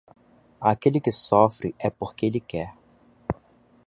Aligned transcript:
Aquele 0.59 0.99
que 0.99 1.11
sofre 1.11 1.75
é 1.77 1.91
porque 1.91 2.25
ele 2.25 2.39
quer. 2.39 2.73